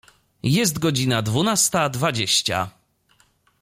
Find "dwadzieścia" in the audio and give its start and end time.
1.89-2.69